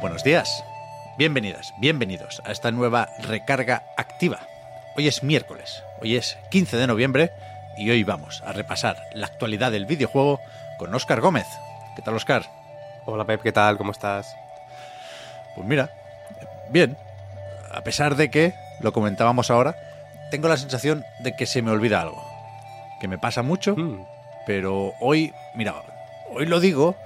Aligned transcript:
Buenos 0.00 0.22
días. 0.22 0.62
Bienvenidas, 1.16 1.72
bienvenidos 1.78 2.42
a 2.44 2.52
esta 2.52 2.70
nueva 2.70 3.08
recarga 3.18 3.82
activa. 3.96 4.40
Hoy 4.96 5.08
es 5.08 5.22
miércoles, 5.22 5.82
hoy 6.02 6.16
es 6.16 6.36
15 6.50 6.76
de 6.76 6.86
noviembre 6.86 7.32
y 7.78 7.88
hoy 7.90 8.04
vamos 8.04 8.42
a 8.46 8.52
repasar 8.52 8.96
la 9.14 9.26
actualidad 9.26 9.72
del 9.72 9.86
videojuego 9.86 10.40
con 10.78 10.94
Óscar 10.94 11.20
Gómez. 11.22 11.46
¿Qué 11.96 12.02
tal, 12.02 12.14
Óscar? 12.14 12.44
Hola 13.06 13.24
Pep, 13.24 13.40
¿qué 13.42 13.52
tal? 13.52 13.78
¿Cómo 13.78 13.92
estás? 13.92 14.36
Pues 15.54 15.66
mira, 15.66 15.90
bien. 16.68 16.98
A 17.72 17.80
pesar 17.80 18.16
de 18.16 18.30
que, 18.30 18.54
lo 18.80 18.92
comentábamos 18.92 19.50
ahora, 19.50 19.76
tengo 20.30 20.48
la 20.48 20.58
sensación 20.58 21.04
de 21.20 21.34
que 21.34 21.46
se 21.46 21.62
me 21.62 21.70
olvida 21.70 22.02
algo. 22.02 22.22
Que 23.00 23.08
me 23.08 23.18
pasa 23.18 23.42
mucho, 23.42 23.74
Mm, 23.76 24.04
pero 24.46 24.92
hoy, 25.00 25.32
mira, 25.54 25.74
hoy 26.34 26.44
lo 26.46 26.60
digo 26.60 26.96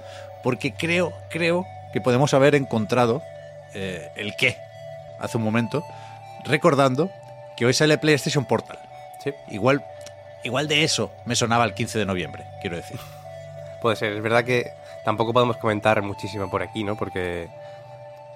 porque 0.43 0.73
creo, 0.73 1.13
creo 1.29 1.65
que 1.91 2.01
podemos 2.01 2.33
haber 2.33 2.55
encontrado 2.55 3.21
eh, 3.73 4.09
el 4.15 4.35
qué 4.35 4.57
hace 5.19 5.37
un 5.37 5.43
momento, 5.43 5.85
recordando 6.43 7.11
que 7.55 7.65
hoy 7.65 7.73
sale 7.73 7.97
PlayStation 7.97 8.45
Portal. 8.45 8.79
sí, 9.23 9.33
Igual, 9.49 9.85
igual 10.43 10.67
de 10.67 10.83
eso 10.83 11.11
me 11.25 11.35
sonaba 11.35 11.63
el 11.65 11.73
15 11.73 11.99
de 11.99 12.05
noviembre, 12.05 12.45
quiero 12.61 12.75
decir. 12.75 12.99
puede 13.81 13.95
ser. 13.95 14.13
Es 14.13 14.23
verdad 14.23 14.43
que 14.43 14.71
tampoco 15.03 15.33
podemos 15.33 15.57
comentar 15.57 16.01
muchísimo 16.01 16.49
por 16.49 16.63
aquí, 16.63 16.83
¿no? 16.83 16.95
Porque, 16.95 17.49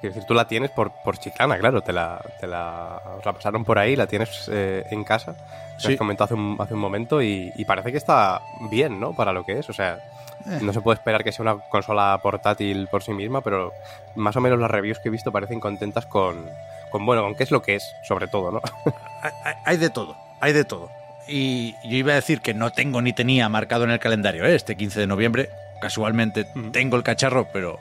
quiero 0.02 0.14
decir, 0.14 0.28
tú 0.28 0.34
la 0.34 0.48
tienes 0.48 0.72
por, 0.72 0.92
por 1.04 1.18
chiclana, 1.18 1.58
claro. 1.58 1.82
Te 1.82 1.94
la, 1.94 2.22
te 2.40 2.48
la, 2.48 3.02
pasaron 3.24 3.64
por 3.64 3.80
ahí, 3.80 3.96
la 3.96 4.08
tienes 4.08 4.50
eh, 4.52 4.86
en 4.90 5.04
casa. 5.04 5.36
Sí. 5.78 5.94
has 5.94 5.98
comentado 5.98 6.26
hace 6.26 6.34
un, 6.34 6.58
hace 6.60 6.74
un 6.74 6.80
momento 6.80 7.22
y, 7.22 7.52
y 7.56 7.66
parece 7.66 7.92
que 7.92 7.98
está 7.98 8.42
bien, 8.70 9.00
¿no? 9.00 9.14
Para 9.14 9.32
lo 9.34 9.46
que 9.46 9.60
es. 9.60 9.70
O 9.70 9.74
sea, 9.74 10.00
Eh. 10.48 10.60
no 10.62 10.74
se 10.74 10.82
puede 10.82 10.96
esperar 10.96 11.24
que 11.24 11.32
sea 11.32 11.44
una 11.44 11.58
consola 11.70 12.20
portátil 12.22 12.88
por 12.88 13.04
sí 13.04 13.14
misma, 13.14 13.42
pero 13.42 13.74
más 14.16 14.36
o 14.36 14.42
menos 14.42 14.60
las 14.60 14.70
reviews 14.70 15.00
que 15.00 15.10
he 15.10 15.12
visto 15.12 15.32
parecen 15.32 15.60
contentas 15.60 16.06
con, 16.06 16.46
con 16.92 17.06
bueno, 17.06 17.24
con 17.24 17.36
qué 17.36 17.44
es 17.44 17.52
lo 17.52 17.62
que 17.62 17.76
es, 17.76 17.84
sobre 18.04 18.28
todo, 18.28 18.52
¿no? 18.52 18.62
Hay, 19.66 19.78
de 19.78 19.90
todo, 19.90 20.16
hay 20.40 20.54
de 20.54 20.64
todo. 20.64 20.92
Y 21.28 21.74
yo 21.84 21.98
iba 21.98 22.12
a 22.12 22.16
decir 22.16 22.42
que 22.42 22.54
no 22.54 22.72
tengo 22.72 23.02
ni 23.02 23.14
tenía 23.14 23.50
marcado 23.50 23.84
en 23.84 23.90
el 23.90 24.00
calendario 24.00 24.46
¿eh? 24.46 24.54
este 24.54 24.76
15 24.76 25.00
de 25.00 25.08
noviembre. 25.08 25.50
Casualmente 25.82 26.46
tengo 26.72 26.96
el 26.96 27.04
cacharro, 27.04 27.48
pero 27.52 27.80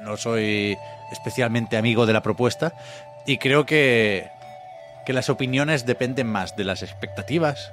no 0.00 0.18
soy 0.18 0.76
especialmente 1.10 1.78
amigo 1.78 2.04
de 2.04 2.12
la 2.12 2.22
propuesta. 2.22 2.74
Y 3.24 3.38
creo 3.38 3.64
que, 3.64 4.28
que 5.06 5.14
las 5.14 5.30
opiniones 5.30 5.86
dependen 5.86 6.26
más 6.26 6.54
de 6.56 6.64
las 6.64 6.82
expectativas 6.82 7.72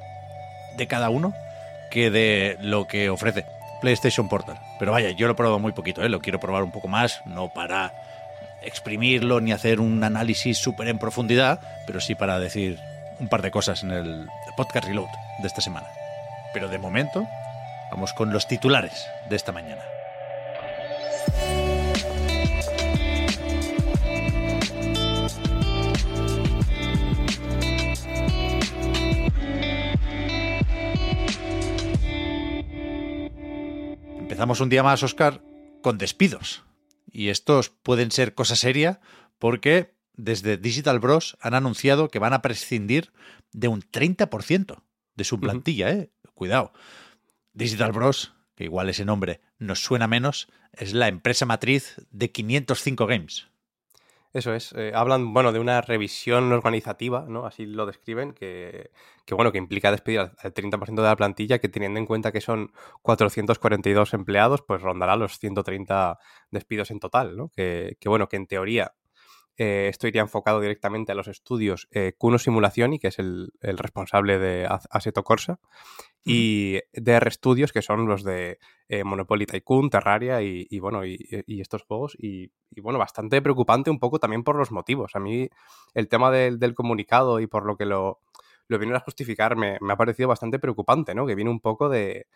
de 0.77 0.87
cada 0.87 1.09
uno 1.09 1.33
que 1.91 2.09
de 2.09 2.57
lo 2.61 2.87
que 2.87 3.09
ofrece 3.09 3.45
PlayStation 3.81 4.29
Portal. 4.29 4.59
Pero 4.79 4.91
vaya, 4.91 5.11
yo 5.11 5.27
lo 5.27 5.33
he 5.33 5.35
probado 5.35 5.59
muy 5.59 5.71
poquito, 5.71 6.03
¿eh? 6.03 6.09
lo 6.09 6.21
quiero 6.21 6.39
probar 6.39 6.63
un 6.63 6.71
poco 6.71 6.87
más, 6.87 7.21
no 7.25 7.49
para 7.49 7.93
exprimirlo 8.61 9.39
ni 9.39 9.51
hacer 9.51 9.79
un 9.79 10.03
análisis 10.03 10.57
súper 10.57 10.87
en 10.87 10.97
profundidad, 10.97 11.59
pero 11.85 12.01
sí 12.01 12.15
para 12.15 12.39
decir 12.39 12.79
un 13.19 13.27
par 13.27 13.41
de 13.41 13.51
cosas 13.51 13.83
en 13.83 13.91
el 13.91 14.27
podcast 14.55 14.87
Reload 14.87 15.09
de 15.39 15.47
esta 15.47 15.61
semana. 15.61 15.87
Pero 16.53 16.67
de 16.67 16.79
momento, 16.79 17.27
vamos 17.91 18.13
con 18.13 18.31
los 18.31 18.47
titulares 18.47 19.07
de 19.29 19.35
esta 19.35 19.51
mañana. 19.51 19.96
Empezamos 34.37 34.61
un 34.61 34.69
día 34.69 34.83
más, 34.83 35.01
Oscar, 35.01 35.41
con 35.81 35.97
despidos. 35.97 36.63
Y 37.11 37.29
estos 37.29 37.71
pueden 37.71 38.11
ser 38.11 38.35
cosa 38.35 38.55
seria 38.55 39.01
porque 39.39 39.95
desde 40.13 40.57
Digital 40.57 40.99
Bros 40.99 41.39
han 41.41 41.55
anunciado 41.55 42.09
que 42.09 42.19
van 42.19 42.33
a 42.33 42.43
prescindir 42.43 43.11
de 43.51 43.67
un 43.67 43.81
30% 43.81 44.83
de 45.15 45.23
su 45.23 45.39
plantilla, 45.39 45.89
¿eh? 45.89 46.11
Cuidado. 46.35 46.71
Digital 47.53 47.93
Bros, 47.93 48.35
que 48.53 48.65
igual 48.65 48.89
ese 48.89 49.05
nombre 49.05 49.41
nos 49.57 49.79
suena 49.79 50.05
menos, 50.05 50.49
es 50.71 50.93
la 50.93 51.07
empresa 51.07 51.47
matriz 51.47 51.95
de 52.11 52.31
505 52.31 53.07
Games. 53.07 53.47
Eso 54.33 54.53
es. 54.53 54.73
eh, 54.73 54.91
hablan, 54.93 55.33
bueno, 55.33 55.51
de 55.51 55.59
una 55.59 55.81
revisión 55.81 56.51
organizativa, 56.51 57.25
¿no? 57.27 57.45
Así 57.45 57.65
lo 57.65 57.85
describen, 57.85 58.33
que, 58.33 58.91
que 59.25 59.35
bueno, 59.35 59.51
que 59.51 59.57
implica 59.57 59.89
despedir 59.91 60.19
al, 60.19 60.33
al 60.37 60.53
30% 60.53 61.01
de 61.01 61.07
la 61.07 61.15
plantilla, 61.15 61.59
que 61.59 61.69
teniendo 61.69 61.99
en 61.99 62.05
cuenta 62.05 62.31
que 62.31 62.41
son 62.41 62.71
442 63.01 64.13
empleados, 64.13 64.61
pues 64.67 64.81
rondará 64.81 65.15
los 65.15 65.39
130 65.39 66.19
despidos 66.51 66.91
en 66.91 66.99
total, 66.99 67.35
¿no? 67.37 67.49
Que, 67.49 67.97
que 67.99 68.09
bueno, 68.09 68.27
que 68.27 68.35
en 68.37 68.47
teoría 68.47 68.93
eh, 69.57 69.87
esto 69.89 70.07
iría 70.07 70.21
enfocado 70.21 70.59
directamente 70.61 71.11
a 71.11 71.15
los 71.15 71.27
estudios 71.27 71.87
eh, 71.91 72.13
Kuno 72.17 72.37
Simulazioni, 72.39 72.99
que 72.99 73.07
es 73.09 73.19
el, 73.19 73.51
el 73.61 73.77
responsable 73.77 74.39
de 74.39 74.67
Assetto 74.89 75.23
Corsa, 75.23 75.59
y 76.23 76.79
DR 76.93 77.31
Studios, 77.31 77.71
que 77.71 77.81
son 77.81 78.07
los 78.07 78.23
de 78.23 78.59
eh, 78.89 79.03
Monopoly 79.03 79.45
Tycoon, 79.45 79.89
Terraria 79.89 80.41
y, 80.41 80.67
y, 80.69 80.79
bueno, 80.79 81.05
y, 81.05 81.17
y 81.45 81.61
estos 81.61 81.83
juegos. 81.83 82.15
Y, 82.19 82.51
y, 82.71 82.81
bueno, 82.81 82.99
bastante 82.99 83.41
preocupante 83.41 83.89
un 83.89 83.99
poco 83.99 84.19
también 84.19 84.43
por 84.43 84.57
los 84.57 84.71
motivos. 84.71 85.15
A 85.15 85.19
mí 85.19 85.49
el 85.93 86.07
tema 86.09 86.31
del, 86.31 86.59
del 86.59 86.75
comunicado 86.75 87.39
y 87.39 87.47
por 87.47 87.65
lo 87.65 87.77
que 87.77 87.85
lo, 87.85 88.19
lo 88.67 88.77
vinieron 88.79 89.01
a 89.01 89.05
justificar 89.05 89.55
me, 89.55 89.77
me 89.81 89.93
ha 89.93 89.97
parecido 89.97 90.29
bastante 90.29 90.59
preocupante, 90.59 91.15
¿no? 91.15 91.25
Que 91.25 91.35
viene 91.35 91.49
un 91.51 91.61
poco 91.61 91.89
de, 91.89 92.27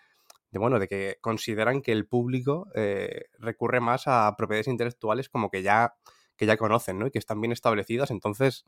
de 0.52 0.60
bueno, 0.60 0.80
de 0.80 0.88
que 0.88 1.18
consideran 1.22 1.82
que 1.82 1.92
el 1.92 2.08
público 2.08 2.68
eh, 2.76 3.26
recurre 3.40 3.80
más 3.80 4.04
a 4.08 4.34
propiedades 4.38 4.68
intelectuales 4.68 5.30
como 5.30 5.50
que 5.50 5.64
ya, 5.64 5.96
que 6.42 6.48
ya 6.48 6.58
conocen, 6.58 6.98
¿no? 6.98 7.06
Y 7.08 7.12
que 7.12 7.20
están 7.20 7.40
bien 7.40 7.52
establecidas. 7.52 8.10
Entonces, 8.10 8.66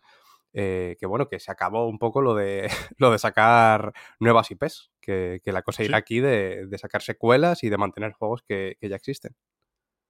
eh, 0.53 0.95
que 0.99 1.07
bueno, 1.07 1.27
que 1.27 1.39
se 1.39 1.51
acabó 1.51 1.87
un 1.89 1.97
poco 1.97 2.21
lo 2.21 2.35
de, 2.35 2.69
lo 2.99 3.11
de 3.11 3.17
sacar 3.19 3.93
nuevas 4.19 4.51
IPs, 4.51 4.91
que, 5.01 5.41
que 5.43 5.51
la 5.51 5.63
cosa 5.63 5.83
Sí. 5.83 5.85
irá 5.85 5.97
aquí 5.97 6.19
de, 6.19 6.67
de 6.67 6.77
sacar 6.77 7.01
secuelas 7.01 7.63
y 7.63 7.69
de 7.69 7.77
mantener 7.77 8.11
juegos 8.13 8.43
que, 8.47 8.77
que 8.79 8.89
ya 8.89 8.95
existen. 8.95 9.35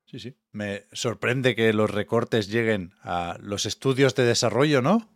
Sí, 0.05 0.19
sí. 0.19 0.35
Me 0.51 0.83
sorprende 0.91 1.55
que 1.55 1.71
los 1.73 1.89
recortes 1.89 2.49
lleguen 2.49 2.91
a 3.01 3.37
los 3.39 3.65
estudios 3.65 4.13
de 4.15 4.25
desarrollo, 4.25 4.81
¿no? 4.81 5.09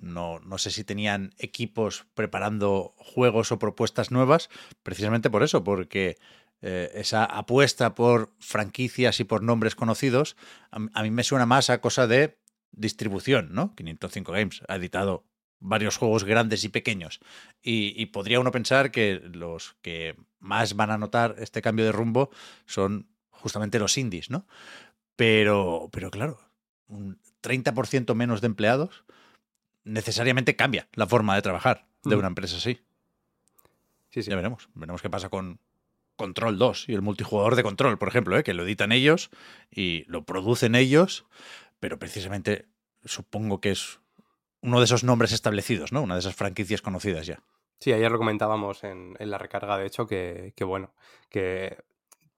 No, 0.00 0.38
no 0.38 0.58
sé 0.58 0.70
si 0.70 0.84
tenían 0.84 1.34
equipos 1.38 2.06
preparando 2.14 2.94
juegos 2.98 3.50
o 3.50 3.58
propuestas 3.58 4.12
nuevas, 4.12 4.48
precisamente 4.84 5.28
por 5.28 5.42
eso, 5.42 5.64
porque 5.64 6.16
eh, 6.62 6.90
esa 6.94 7.24
apuesta 7.24 7.94
por 7.94 8.32
franquicias 8.38 9.20
y 9.20 9.24
por 9.24 9.42
nombres 9.42 9.74
conocidos, 9.74 10.36
a, 10.70 10.78
a 10.94 11.02
mí 11.02 11.10
me 11.10 11.24
suena 11.24 11.46
más 11.46 11.70
a 11.70 11.80
cosa 11.80 12.06
de 12.06 12.38
distribución, 12.72 13.48
¿no? 13.52 13.74
505 13.74 14.32
Games 14.32 14.62
ha 14.68 14.76
editado 14.76 15.24
varios 15.60 15.96
juegos 15.96 16.24
grandes 16.24 16.62
y 16.64 16.68
pequeños. 16.68 17.20
Y, 17.62 18.00
y 18.00 18.06
podría 18.06 18.38
uno 18.40 18.52
pensar 18.52 18.90
que 18.90 19.20
los 19.32 19.76
que 19.82 20.16
más 20.38 20.74
van 20.76 20.90
a 20.90 20.98
notar 20.98 21.34
este 21.38 21.62
cambio 21.62 21.84
de 21.84 21.92
rumbo 21.92 22.30
son 22.66 23.08
justamente 23.30 23.78
los 23.78 23.96
indies, 23.98 24.30
¿no? 24.30 24.46
Pero, 25.16 25.88
pero 25.92 26.10
claro, 26.10 26.38
un 26.86 27.20
30% 27.42 28.14
menos 28.14 28.40
de 28.40 28.46
empleados 28.46 29.04
necesariamente 29.84 30.54
cambia 30.54 30.88
la 30.94 31.06
forma 31.06 31.34
de 31.34 31.42
trabajar 31.42 31.86
de 32.04 32.14
Mm. 32.14 32.18
una 32.18 32.28
empresa 32.28 32.56
así. 32.56 32.80
Sí, 34.10 34.22
sí. 34.22 34.30
Ya 34.30 34.36
veremos. 34.36 34.68
Veremos 34.74 35.02
qué 35.02 35.10
pasa 35.10 35.28
con 35.28 35.58
Control 36.18 36.58
2 36.58 36.90
y 36.90 36.94
el 36.94 37.00
multijugador 37.00 37.56
de 37.56 37.62
Control, 37.62 37.96
por 37.96 38.08
ejemplo, 38.08 38.36
¿eh? 38.36 38.42
que 38.42 38.52
lo 38.52 38.64
editan 38.64 38.92
ellos 38.92 39.30
y 39.70 40.04
lo 40.08 40.24
producen 40.24 40.74
ellos, 40.74 41.24
pero 41.80 41.98
precisamente 41.98 42.66
supongo 43.06 43.62
que 43.62 43.70
es 43.70 44.00
uno 44.60 44.80
de 44.80 44.84
esos 44.84 45.04
nombres 45.04 45.32
establecidos, 45.32 45.92
¿no? 45.92 46.02
Una 46.02 46.14
de 46.14 46.20
esas 46.20 46.34
franquicias 46.34 46.82
conocidas 46.82 47.26
ya. 47.26 47.42
Sí, 47.80 47.92
ayer 47.92 48.10
lo 48.10 48.18
comentábamos 48.18 48.82
en, 48.82 49.14
en 49.18 49.30
la 49.30 49.38
recarga, 49.38 49.78
de 49.78 49.86
hecho, 49.86 50.06
que, 50.06 50.52
que 50.56 50.64
bueno, 50.64 50.92
que 51.30 51.78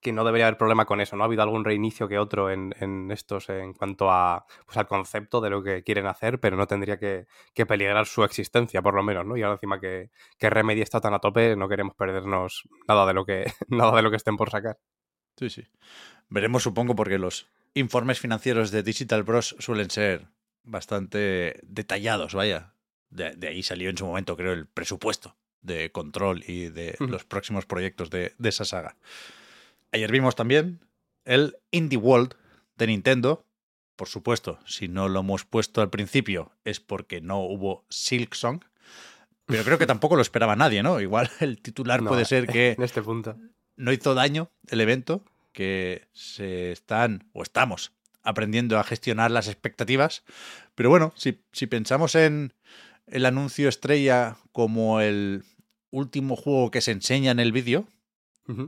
que 0.00 0.12
no 0.12 0.24
debería 0.24 0.46
haber 0.46 0.56
problema 0.58 0.86
con 0.86 1.00
eso, 1.00 1.16
¿no? 1.16 1.24
Ha 1.24 1.26
habido 1.26 1.42
algún 1.42 1.64
reinicio 1.64 2.08
que 2.08 2.18
otro 2.18 2.50
en, 2.50 3.10
estos 3.10 3.48
en 3.50 3.74
cuanto 3.74 4.10
a 4.10 4.46
pues, 4.64 4.76
al 4.78 4.86
concepto 4.86 5.40
de 5.40 5.50
lo 5.50 5.62
que 5.62 5.82
quieren 5.82 6.06
hacer, 6.06 6.40
pero 6.40 6.56
no 6.56 6.66
tendría 6.66 6.98
que, 6.98 7.26
peligrar 7.68 8.06
su 8.06 8.24
existencia, 8.24 8.80
por 8.80 8.94
lo 8.94 9.02
menos, 9.02 9.26
¿no? 9.26 9.36
Y 9.36 9.42
ahora 9.42 9.54
encima 9.54 9.78
que, 9.78 10.10
que 10.38 10.50
Remedy 10.50 10.80
está 10.80 11.00
tan 11.00 11.12
a 11.12 11.18
tope, 11.18 11.54
no 11.56 11.68
queremos 11.68 11.94
perdernos 11.94 12.68
nada 12.88 13.06
de 13.06 13.14
lo 13.14 13.24
que, 13.26 13.44
nada 13.68 13.94
de 13.94 14.02
lo 14.02 14.10
que 14.10 14.16
estén 14.16 14.36
por 14.36 14.50
sacar. 14.50 14.78
Sí, 15.36 15.50
sí. 15.50 15.66
Veremos, 16.28 16.62
supongo, 16.62 16.94
porque 16.94 17.18
los 17.18 17.48
informes 17.74 18.20
financieros 18.20 18.70
de 18.70 18.82
Digital 18.82 19.22
Bros 19.22 19.56
suelen 19.58 19.90
ser 19.90 20.28
bastante 20.62 21.60
detallados, 21.62 22.34
vaya. 22.34 22.74
De, 23.10 23.48
ahí 23.48 23.62
salió 23.62 23.90
en 23.90 23.98
su 23.98 24.06
momento, 24.06 24.36
creo, 24.36 24.52
el 24.52 24.66
presupuesto 24.66 25.36
de 25.62 25.90
control 25.92 26.42
y 26.46 26.68
de 26.68 26.96
los 27.00 27.24
próximos 27.24 27.66
proyectos 27.66 28.08
de, 28.08 28.34
de 28.38 28.48
esa 28.48 28.64
saga. 28.64 28.96
Ayer 29.92 30.12
vimos 30.12 30.36
también 30.36 30.80
el 31.24 31.56
Indie 31.70 31.98
World 31.98 32.34
de 32.76 32.86
Nintendo. 32.86 33.44
Por 33.96 34.08
supuesto, 34.08 34.58
si 34.64 34.88
no 34.88 35.08
lo 35.08 35.20
hemos 35.20 35.44
puesto 35.44 35.82
al 35.82 35.90
principio 35.90 36.52
es 36.64 36.80
porque 36.80 37.20
no 37.20 37.40
hubo 37.40 37.84
Silk 37.90 38.34
Song. 38.34 38.62
Pero 39.46 39.64
creo 39.64 39.78
que 39.78 39.86
tampoco 39.88 40.16
lo 40.16 40.22
esperaba 40.22 40.56
nadie, 40.56 40.82
¿no? 40.82 41.00
Igual 41.00 41.30
el 41.40 41.60
titular 41.60 42.02
puede 42.04 42.24
ser 42.24 42.46
que 42.46 42.72
en 42.78 42.82
este 42.82 43.02
punto 43.02 43.36
no 43.76 43.92
hizo 43.92 44.14
daño 44.14 44.50
el 44.68 44.80
evento, 44.80 45.24
que 45.52 46.06
se 46.12 46.70
están 46.70 47.28
o 47.32 47.42
estamos 47.42 47.92
aprendiendo 48.22 48.78
a 48.78 48.84
gestionar 48.84 49.30
las 49.30 49.48
expectativas. 49.48 50.22
Pero 50.74 50.90
bueno, 50.90 51.12
si, 51.16 51.42
si 51.52 51.66
pensamos 51.66 52.14
en 52.14 52.52
el 53.06 53.26
anuncio 53.26 53.68
estrella 53.68 54.36
como 54.52 55.00
el 55.00 55.44
último 55.90 56.36
juego 56.36 56.70
que 56.70 56.80
se 56.80 56.92
enseña 56.92 57.32
en 57.32 57.40
el 57.40 57.52
vídeo, 57.52 57.88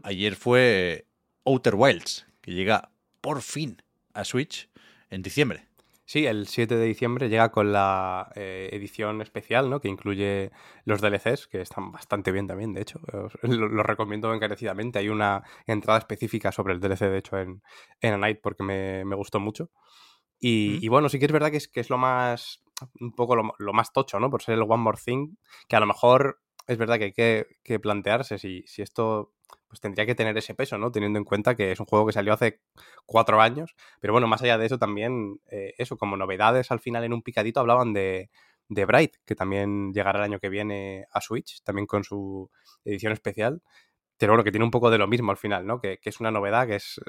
ayer 0.04 0.36
fue 0.36 1.06
Outer 1.44 1.74
Wilds, 1.74 2.26
que 2.40 2.52
llega 2.52 2.90
por 3.20 3.42
fin 3.42 3.82
a 4.14 4.24
Switch 4.24 4.68
en 5.10 5.22
diciembre. 5.22 5.66
Sí, 6.04 6.26
el 6.26 6.46
7 6.46 6.76
de 6.76 6.84
diciembre 6.84 7.28
llega 7.28 7.50
con 7.50 7.72
la 7.72 8.30
eh, 8.34 8.68
edición 8.72 9.22
especial, 9.22 9.70
¿no? 9.70 9.80
Que 9.80 9.88
incluye 9.88 10.50
los 10.84 11.00
DLCs, 11.00 11.46
que 11.46 11.60
están 11.60 11.92
bastante 11.92 12.32
bien 12.32 12.46
también, 12.46 12.74
de 12.74 12.82
hecho. 12.82 13.00
Los 13.12 13.32
recomiendo 13.86 14.34
encarecidamente. 14.34 14.98
Hay 14.98 15.08
una 15.08 15.42
entrada 15.66 16.00
específica 16.00 16.52
sobre 16.52 16.74
el 16.74 16.80
DLC, 16.80 17.08
de 17.08 17.18
hecho, 17.18 17.38
en, 17.38 17.62
en 18.00 18.14
A 18.14 18.18
Night, 18.18 18.40
porque 18.42 18.62
me, 18.62 19.14
gustó 19.14 19.40
mucho. 19.40 19.70
Y, 20.38 20.86
bueno, 20.88 21.08
sí 21.08 21.20
que 21.20 21.26
es 21.26 21.32
verdad 21.32 21.50
que 21.50 21.56
es, 21.56 21.68
que 21.68 21.80
es 21.80 21.88
lo 21.88 21.98
más. 21.98 22.62
un 23.00 23.14
poco 23.14 23.36
lo, 23.36 23.72
más 23.72 23.92
tocho, 23.92 24.20
¿no? 24.20 24.28
Por 24.28 24.42
ser 24.42 24.56
el 24.56 24.62
One 24.62 24.82
More 24.82 24.98
Thing, 25.02 25.36
que 25.68 25.76
a 25.76 25.80
lo 25.80 25.86
mejor 25.86 26.40
es 26.66 26.76
verdad 26.76 26.98
que 26.98 27.04
hay 27.04 27.12
que, 27.12 27.46
que 27.62 27.80
plantearse 27.80 28.38
si, 28.38 28.64
si 28.66 28.82
esto 28.82 29.32
pues 29.68 29.80
tendría 29.80 30.06
que 30.06 30.14
tener 30.14 30.36
ese 30.36 30.54
peso, 30.54 30.78
¿no? 30.78 30.92
Teniendo 30.92 31.18
en 31.18 31.24
cuenta 31.24 31.54
que 31.54 31.72
es 31.72 31.80
un 31.80 31.86
juego 31.86 32.06
que 32.06 32.12
salió 32.12 32.32
hace 32.32 32.60
cuatro 33.06 33.40
años. 33.40 33.74
Pero 34.00 34.12
bueno, 34.12 34.26
más 34.26 34.42
allá 34.42 34.58
de 34.58 34.66
eso, 34.66 34.78
también, 34.78 35.40
eh, 35.50 35.74
eso, 35.78 35.96
como 35.96 36.16
novedades 36.16 36.70
al 36.70 36.80
final 36.80 37.04
en 37.04 37.12
un 37.12 37.22
picadito 37.22 37.60
hablaban 37.60 37.92
de, 37.92 38.30
de 38.68 38.84
Bright, 38.84 39.16
que 39.24 39.34
también 39.34 39.92
llegará 39.92 40.18
el 40.20 40.24
año 40.24 40.40
que 40.40 40.48
viene 40.48 41.06
a 41.12 41.20
Switch, 41.20 41.62
también 41.62 41.86
con 41.86 42.04
su 42.04 42.50
edición 42.84 43.12
especial. 43.12 43.62
Pero 44.18 44.32
bueno, 44.32 44.44
que 44.44 44.52
tiene 44.52 44.64
un 44.64 44.70
poco 44.70 44.90
de 44.90 44.98
lo 44.98 45.08
mismo 45.08 45.30
al 45.30 45.36
final, 45.36 45.66
¿no? 45.66 45.80
Que, 45.80 45.98
es 46.02 46.20
una 46.20 46.30
novedad 46.30 46.66
que 46.66 46.76
es 46.76 47.00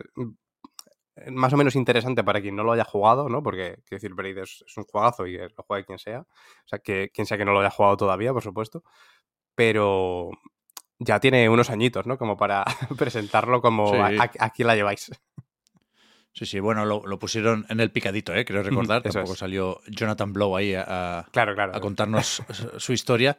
eh, 1.15 1.31
más 1.31 1.53
o 1.53 1.57
menos 1.57 1.75
interesante 1.75 2.23
para 2.23 2.41
quien 2.41 2.55
no 2.55 2.63
lo 2.63 2.71
haya 2.71 2.83
jugado, 2.85 3.29
¿no? 3.29 3.43
Porque, 3.43 3.75
quiero 3.85 4.01
decir, 4.01 4.13
Braid 4.13 4.37
es, 4.39 4.63
un 4.77 4.83
juegazo 4.85 5.27
y 5.27 5.37
lo 5.37 5.63
juegue 5.67 5.85
quien 5.85 5.99
sea. 5.99 6.21
O 6.21 6.67
sea, 6.67 6.79
que 6.79 7.11
quien 7.13 7.27
sea 7.27 7.37
que 7.37 7.45
no 7.45 7.53
lo 7.53 7.59
haya 7.59 7.69
jugado 7.69 7.97
todavía, 7.97 8.33
por 8.33 8.43
supuesto. 8.43 8.83
Pero, 9.55 10.31
ya 11.03 11.19
tiene 11.19 11.49
unos 11.49 11.69
añitos, 11.69 12.05
¿no? 12.05 12.17
Como 12.17 12.37
para 12.37 12.63
presentarlo 12.97 13.61
como 13.61 13.93
aquí 14.39 14.63
la 14.63 14.75
lleváis. 14.75 15.11
Sí, 16.33 16.47
sí, 16.47 16.59
bueno, 16.59 16.83
lo, 16.85 17.19
pusieron 17.19 17.65
en 17.69 17.79
el 17.79 17.91
picadito, 17.91 18.33
¿eh? 18.33 18.43
creo 18.43 18.63
recordar. 18.63 19.03
Tampoco 19.03 19.35
salió 19.35 19.81
Jonathan 19.87 20.33
Blow 20.33 20.55
ahí 20.55 20.73
a, 20.73 21.27
claro, 21.31 21.53
claro, 21.53 21.75
a 21.75 21.79
contarnos 21.79 22.41
su 22.77 22.93
historia. 22.93 23.37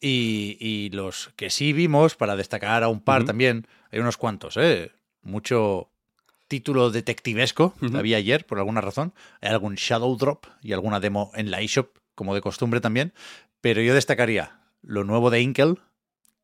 Y, 0.00 0.90
los 0.92 1.30
que 1.36 1.48
sí 1.48 1.72
vimos, 1.72 2.14
para 2.14 2.36
destacar 2.36 2.82
a 2.82 2.88
un 2.88 3.00
par 3.00 3.24
también, 3.24 3.66
hay 3.90 4.00
unos 4.00 4.18
cuantos, 4.18 4.58
¿eh? 4.58 4.92
Mucho 5.22 5.90
título 6.46 6.90
detectivesco 6.90 7.74
había 7.94 8.18
ayer, 8.18 8.44
por 8.44 8.58
alguna 8.58 8.82
razón. 8.82 9.14
Hay 9.40 9.48
algún 9.48 9.74
Shadow 9.74 10.14
Drop 10.16 10.44
y 10.62 10.74
alguna 10.74 11.00
demo 11.00 11.32
en 11.34 11.50
la 11.50 11.62
eShop, 11.62 11.96
como 12.14 12.34
de 12.34 12.42
costumbre 12.42 12.80
también. 12.80 13.14
Pero 13.62 13.80
yo 13.80 13.94
destacaría 13.94 14.60
lo 14.82 15.04
nuevo 15.04 15.30
de 15.30 15.40
Inkel, 15.40 15.78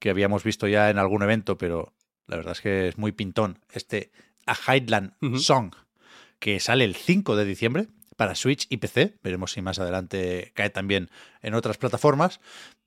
que 0.02 0.10
habíamos 0.10 0.42
visto 0.42 0.66
ya 0.66 0.90
en 0.90 0.98
algún 0.98 1.22
evento, 1.22 1.56
pero 1.56 1.94
la 2.26 2.34
verdad 2.34 2.54
es 2.54 2.60
que 2.60 2.88
es 2.88 2.98
muy 2.98 3.12
pintón. 3.12 3.60
Este 3.72 4.10
A 4.46 4.56
Highland 4.74 5.12
Song, 5.38 5.76
que 6.40 6.58
sale 6.58 6.84
el 6.84 6.96
5 6.96 7.36
de 7.36 7.44
diciembre 7.44 7.86
para 8.16 8.34
Switch 8.34 8.66
y 8.68 8.78
PC. 8.78 9.14
Veremos 9.22 9.52
si 9.52 9.62
más 9.62 9.78
adelante 9.78 10.50
cae 10.56 10.70
también 10.70 11.08
en 11.40 11.54
otras 11.54 11.78
plataformas. 11.78 12.40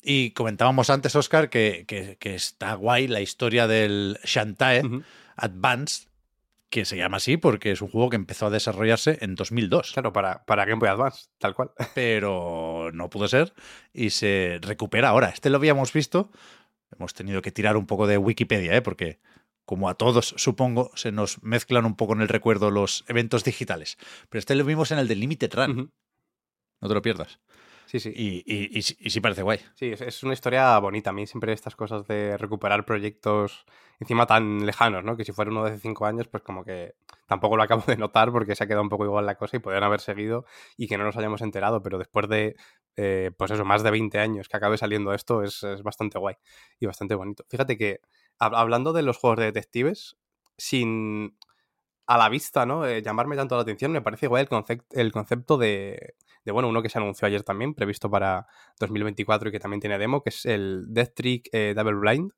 Y 0.04 0.32
comentábamos 0.32 0.90
antes, 0.90 1.16
Oscar, 1.16 1.50
que, 1.50 1.86
que, 1.88 2.36
está 2.36 2.74
guay 2.74 3.08
la 3.08 3.22
historia 3.22 3.66
del 3.66 4.20
Shantae 4.26 4.82
Advance, 5.38 6.10
que 6.70 6.84
se 6.84 6.98
llama 6.98 7.16
así 7.18 7.38
porque 7.38 7.72
es 7.72 7.82
un 7.82 7.88
juego 7.88 8.10
que 8.10 8.18
empezó 8.18 8.48
a 8.48 8.50
desarrollarse 8.50 9.20
en 9.22 9.36
2002. 9.36 9.94
Claro, 9.94 10.12
para, 10.12 10.44
para 10.44 10.66
Game 10.66 10.82
Boy 10.82 10.90
Advance, 10.90 11.30
tal 11.38 11.56
cual. 11.56 11.72
Pero 11.94 12.92
no 12.94 13.10
pudo 13.10 13.30
ser 13.30 13.54
y 13.94 14.10
se 14.10 14.60
recupera 14.62 15.08
ahora. 15.08 15.30
Este 15.30 15.50
lo 15.50 15.56
habíamos 15.56 15.94
visto 15.94 16.30
Hemos 16.98 17.14
tenido 17.14 17.42
que 17.42 17.52
tirar 17.52 17.78
un 17.78 17.86
poco 17.86 18.08
de 18.08 18.18
Wikipedia, 18.18 18.76
¿eh? 18.76 18.82
porque 18.82 19.20
como 19.66 19.90
a 19.90 19.96
todos 19.96 20.36
supongo, 20.38 20.92
se 20.96 21.12
nos 21.12 21.42
mezclan 21.44 21.86
un 21.86 21.96
poco 21.96 22.14
en 22.14 22.22
el 22.22 22.28
recuerdo 22.28 22.72
los 22.72 23.04
eventos 23.08 23.44
digitales. 23.44 23.98
Pero 24.30 24.40
este 24.40 24.56
lo 24.56 24.64
vimos 24.64 24.92
en 24.92 25.00
el 25.00 25.08
de 25.08 25.16
Limited 25.16 25.54
Run. 25.54 25.92
No 26.82 26.88
te 26.88 26.94
lo 26.94 27.02
pierdas. 27.02 27.40
Sí, 27.86 28.00
sí. 28.00 28.12
Y, 28.16 28.78
y, 28.78 28.82
sí 28.82 29.22
parece 29.22 29.44
guay. 29.44 29.60
Sí, 29.76 29.92
es, 29.92 30.24
una 30.24 30.34
historia 30.34 30.78
bonita. 30.80 31.12
A 31.12 31.14
mí 31.14 31.28
siempre 31.28 31.54
estas 31.54 31.76
cosas 31.76 32.08
de 32.08 32.38
recuperar 32.38 32.86
proyectos 32.86 33.66
encima 34.00 34.26
tan 34.26 34.66
lejanos, 34.66 35.04
¿no? 35.04 35.16
Que 35.16 35.24
si 35.24 35.32
fuera 35.32 35.52
uno 35.52 35.64
de 35.64 35.72
hace 35.72 35.80
cinco 35.80 36.06
años, 36.06 36.28
pues 36.28 36.44
como 36.44 36.64
que 36.64 36.96
tampoco 37.28 37.58
lo 37.58 37.64
acabo 37.64 37.84
de 37.88 37.98
notar 37.98 38.32
porque 38.32 38.56
se 38.56 38.64
ha 38.64 38.68
quedado 38.68 38.84
un 38.84 38.90
poco 38.90 39.06
igual 39.06 39.26
la 39.26 39.36
cosa 39.36 39.58
y 39.58 39.60
podrían 39.60 39.84
haber 39.84 40.00
seguido 40.02 40.46
y 40.78 40.88
que 40.88 40.98
no 40.98 41.04
nos 41.04 41.16
hayamos 41.18 41.42
enterado. 41.42 41.82
Pero 41.84 41.98
después 41.98 42.28
de, 42.28 42.56
eh, 42.96 43.32
pues 43.38 43.52
eso, 43.52 43.66
más 43.66 43.84
de 43.84 43.92
20 43.92 44.20
años 44.20 44.50
que 44.50 44.58
acabe 44.58 44.78
saliendo 44.78 45.14
esto, 45.14 45.44
es, 45.44 45.64
bastante 45.84 46.18
guay 46.18 46.36
y 46.80 46.88
bastante 46.88 47.16
bonito. 47.16 47.46
Fíjate 47.50 47.78
que 47.78 48.02
hablando 48.40 48.94
de 48.94 49.04
los 49.04 49.18
juegos 49.18 49.40
de 49.40 49.46
detectives, 49.46 50.18
sin 50.58 51.38
a 52.08 52.18
la 52.18 52.30
vista, 52.30 52.66
¿no? 52.66 52.86
Eh, 52.86 53.02
llamarme 53.02 53.36
tanto 53.36 53.56
la 53.56 53.62
atención, 53.62 53.92
me 53.92 54.02
parece 54.02 54.28
guay 54.28 54.46
el, 54.50 54.84
el 54.92 55.12
concepto 55.12 55.58
de, 55.58 56.16
de, 56.46 56.52
bueno, 56.52 56.70
uno 56.70 56.82
que 56.82 56.90
se 56.90 57.00
anunció 57.00 57.28
ayer 57.28 57.44
también, 57.44 57.74
previsto 57.74 58.10
para 58.10 58.48
2024 58.80 59.50
y 59.50 59.52
que 59.52 59.60
también 59.60 59.82
tiene 59.82 59.98
demo, 59.98 60.22
que 60.22 60.30
es 60.30 60.46
el 60.46 60.86
Death 60.88 61.14
Trick 61.16 61.50
eh, 61.52 61.74
Double 61.76 61.96
Blind. 61.96 62.32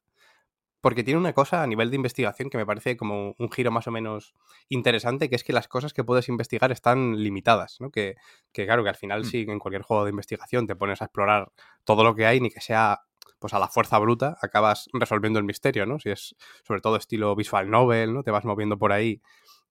Porque 0.80 1.04
tiene 1.04 1.20
una 1.20 1.34
cosa 1.34 1.64
a 1.64 1.68
nivel 1.68 1.90
de 1.90 1.96
investigación 1.96 2.50
que 2.50 2.58
me 2.58 2.66
parece 2.66 2.96
como 2.96 3.36
un 3.38 3.52
giro 3.52 3.72
más 3.72 3.88
o 3.88 3.92
menos 3.92 4.36
interesante, 4.70 5.28
que 5.28 5.36
es 5.36 5.44
que 5.44 5.52
las 5.52 5.68
cosas 5.68 5.92
que 5.92 6.04
puedes 6.04 6.30
investigar 6.30 6.72
están 6.72 7.22
limitadas, 7.22 7.78
¿no? 7.80 7.90
Que, 7.90 8.16
que 8.54 8.66
claro, 8.66 8.84
que 8.84 8.90
al 8.90 8.96
final 8.96 9.22
mm. 9.22 9.26
si 9.26 9.42
en 9.42 9.60
cualquier 9.60 9.82
juego 9.82 10.06
de 10.06 10.12
investigación 10.12 10.68
te 10.68 10.76
pones 10.76 11.02
a 11.02 11.06
explorar 11.06 11.52
todo 11.84 12.04
lo 12.04 12.16
que 12.16 12.28
hay, 12.28 12.40
ni 12.40 12.52
que 12.52 12.62
sea 12.62 13.02
pues 13.40 13.54
a 13.54 13.60
la 13.60 13.68
fuerza 13.68 14.00
bruta, 14.00 14.38
acabas 14.42 14.88
resolviendo 14.94 15.40
el 15.40 15.46
misterio, 15.46 15.86
¿no? 15.86 16.00
Si 16.00 16.10
es 16.10 16.36
sobre 16.64 16.80
todo 16.80 16.96
estilo 16.96 17.36
visual 17.36 17.70
novel, 17.70 18.14
¿no? 18.14 18.24
Te 18.24 18.32
vas 18.32 18.46
moviendo 18.46 18.78
por 18.78 18.92
ahí 18.92 19.22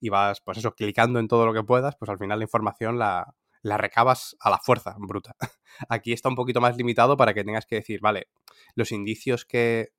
y 0.00 0.08
vas, 0.08 0.40
pues 0.40 0.58
eso, 0.58 0.74
clicando 0.74 1.20
en 1.20 1.28
todo 1.28 1.46
lo 1.46 1.54
que 1.54 1.62
puedas, 1.62 1.96
pues 1.96 2.08
al 2.10 2.18
final 2.18 2.38
la 2.40 2.44
información 2.44 2.98
la, 2.98 3.34
la 3.66 3.76
recabas 3.76 4.36
a 4.40 4.48
la 4.48 4.58
fuerza 4.58 4.94
bruta. 4.98 5.34
Aquí 5.88 6.12
está 6.12 6.28
un 6.28 6.36
poquito 6.36 6.60
más 6.60 6.76
limitado 6.76 7.16
para 7.16 7.34
que 7.34 7.44
tengas 7.44 7.66
que 7.66 7.76
decir, 7.76 8.00
vale, 8.00 8.28
los 8.74 8.92
indicios 8.92 9.44
que, 9.44 9.90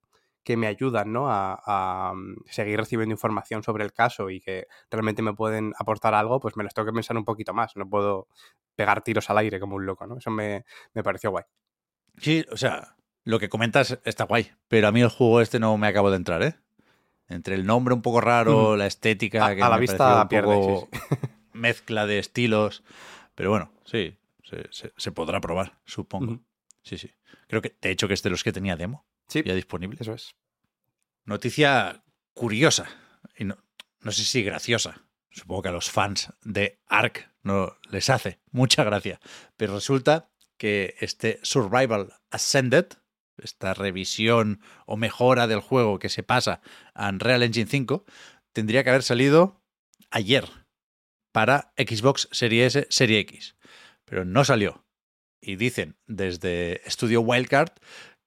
que 0.44 0.56
me 0.56 0.68
ayudan 0.68 1.12
¿no? 1.12 1.26
a, 1.30 2.14
mm, 2.16 2.46
seguir 2.50 2.80
recibiendo 2.80 3.14
información 3.14 3.64
sobre 3.64 3.84
el 3.84 3.92
caso 3.92 4.30
y 4.30 4.40
que 4.40 4.68
realmente 4.90 5.22
me 5.22 5.34
pueden 5.34 5.74
aportar 5.78 6.14
algo, 6.14 6.40
pues 6.40 6.56
me 6.56 6.64
los 6.64 6.74
tengo 6.74 6.86
que 6.86 6.94
pensar 6.94 7.18
un 7.18 7.26
poquito 7.26 7.54
más. 7.54 7.76
No 7.76 7.90
puedo 7.90 8.28
pegar 8.76 9.02
tiros 9.02 9.30
al 9.30 9.40
aire 9.40 9.60
como 9.60 9.76
un 9.76 9.86
loco, 9.86 10.08
¿no? 10.08 10.18
Eso 10.18 10.32
me, 10.32 10.64
me 10.94 11.04
pareció 11.04 11.32
guay. 11.32 11.44
Sí, 12.18 12.46
o 12.50 12.58
sea, 12.58 12.96
lo 13.26 13.38
que 13.38 13.50
comentas 13.50 14.00
está 14.06 14.24
guay, 14.24 14.50
pero 14.70 14.88
a 14.88 14.92
mí 14.94 15.02
el 15.02 15.10
juego 15.10 15.42
este 15.42 15.60
no 15.60 15.78
me 15.78 15.88
acabo 15.88 16.10
de 16.10 16.18
entrar, 16.18 16.42
¿eh? 16.42 16.56
Entre 17.28 17.56
el 17.56 17.66
nombre 17.66 17.94
un 17.94 18.02
poco 18.02 18.22
raro, 18.22 18.78
la 18.78 18.88
estética, 18.88 19.54
que 19.54 19.62
a 19.62 19.68
la 19.68 19.78
vista 19.78 20.30
mezcla 21.52 22.06
de 22.06 22.20
estilos. 22.20 22.84
Pero 23.38 23.52
bueno, 23.52 23.72
sí, 23.86 24.18
se, 24.72 25.12
podrá 25.12 25.40
probar, 25.40 25.78
supongo. 25.86 26.40
Sí, 26.82 26.98
sí. 26.98 27.12
Creo 27.48 27.62
que, 27.62 27.78
de 27.80 27.92
hecho, 27.92 28.08
que 28.08 28.16
es 28.16 28.24
de 28.24 28.32
los 28.32 28.44
que 28.44 28.52
tenía 28.52 28.76
demo. 28.76 29.06
Sí. 29.28 29.44
Ya 29.46 29.54
disponible. 29.54 30.00
Eso 30.02 30.16
es. 30.16 30.34
Noticia 31.24 32.04
curiosa. 32.34 32.88
Y 33.38 33.44
no, 33.44 33.56
no 34.02 34.12
sé 34.12 34.24
si 34.24 34.42
graciosa. 34.42 35.04
Supongo 35.30 35.62
que 35.62 35.70
a 35.70 35.74
los 35.74 35.92
fans 35.92 36.34
de 36.42 36.80
Ark 36.88 37.32
no 37.44 37.78
les 37.92 38.10
hace 38.10 38.40
mucha 38.50 38.84
gracia. 38.84 39.20
Pero 39.56 39.76
resulta 39.76 40.32
que 40.58 40.96
este 41.00 41.40
Survival 41.44 42.16
Ascended, 42.32 42.88
esta 43.38 43.76
revisión 43.76 44.62
o 44.88 44.98
mejora 44.98 45.46
del 45.46 45.60
juego 45.60 46.00
que 46.00 46.10
se 46.10 46.24
pasa 46.24 46.62
a 46.96 47.10
Unreal 47.10 47.44
Engine 47.44 47.70
5, 47.70 48.04
tendría 48.52 48.84
que 48.84 48.90
haber 48.90 49.04
salido 49.04 49.62
ayer 50.10 50.50
para 51.38 51.72
Xbox 51.78 52.28
Series 52.32 52.76
S, 52.76 52.88
Serie 52.90 53.20
X, 53.20 53.56
pero 54.06 54.26
no 54.26 54.44
salió. 54.44 54.84
Y 55.40 55.56
dicen 55.56 55.96
desde 56.08 56.82
Studio 56.88 57.22
Wildcard 57.22 57.74